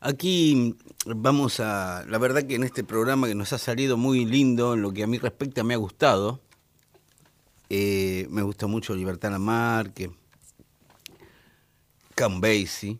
[0.00, 4.74] Aquí vamos a, la verdad que en este programa que nos ha salido muy lindo,
[4.74, 6.42] en lo que a mí respecta me ha gustado,
[7.70, 10.10] eh, me gusta mucho Libertad Lamarque,
[12.14, 12.98] Count Basie.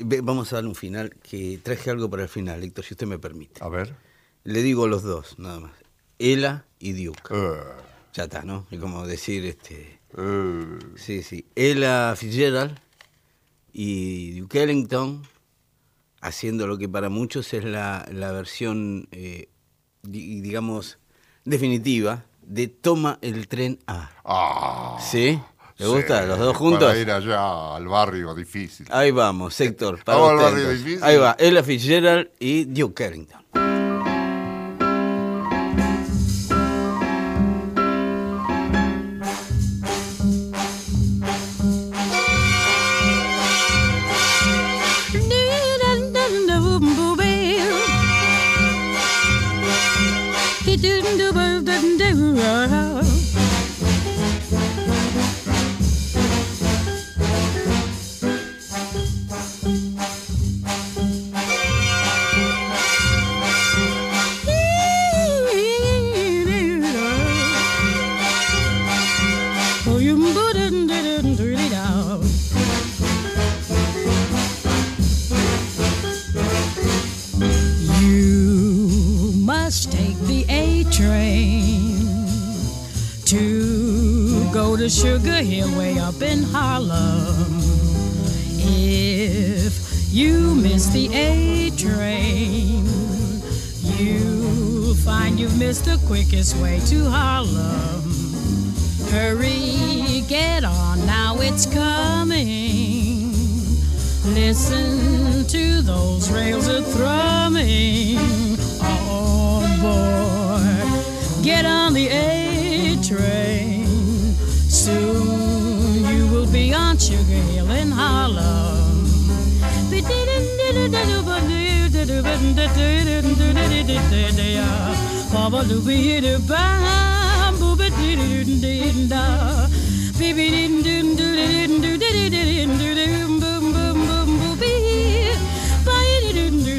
[0.00, 3.18] Vamos a darle un final, que traje algo para el final, Héctor, si usted me
[3.18, 3.64] permite.
[3.64, 3.96] A ver.
[4.44, 5.72] Le digo los dos, nada más.
[6.18, 7.22] Ella y Duke.
[7.30, 7.60] Eh,
[8.14, 8.66] Ya está, ¿no?
[8.70, 9.98] Es como decir, este...
[10.16, 10.78] eh.
[10.96, 11.46] Sí, sí.
[11.54, 12.78] Ella Fitzgerald
[13.72, 15.22] y Duke Ellington
[16.20, 19.48] haciendo lo que para muchos es la, la versión, eh,
[20.02, 20.98] di- digamos,
[21.44, 24.10] definitiva de Toma el tren A.
[24.24, 25.38] Ah, ¿Sí?
[25.76, 26.26] ¿Le sí, gusta?
[26.26, 26.88] ¿Los dos juntos?
[26.88, 28.86] Para ir allá al barrio difícil.
[28.90, 30.02] Ahí vamos, Héctor.
[30.02, 31.04] para Vamos al barrio difícil.
[31.04, 33.44] Ahí va, Ella Fitzgerald y Duke Ellington.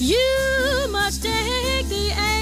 [0.00, 2.37] You must take the air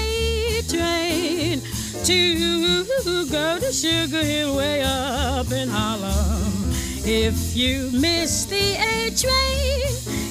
[2.05, 6.71] to go to Sugar Hill way up in Harlem.
[7.03, 9.81] If you miss the A train,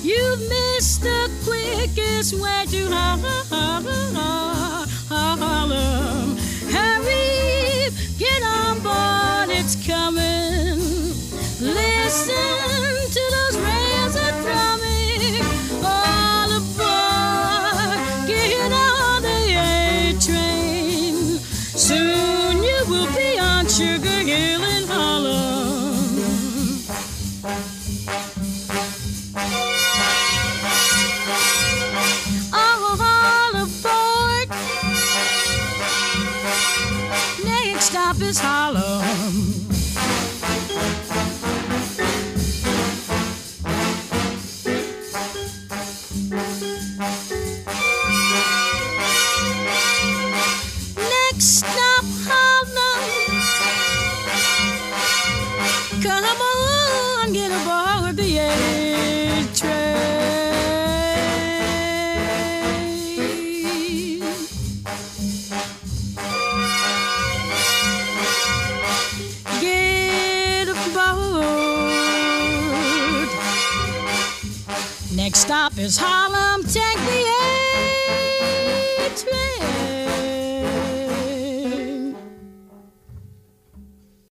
[0.02, 2.88] you've missed the quickest way to
[5.08, 6.36] Harlem.
[6.70, 10.78] Hurry, get on board, it's coming.
[11.60, 12.34] Listen
[13.16, 13.25] to
[38.38, 39.55] Harlem.
[75.78, 76.25] is high.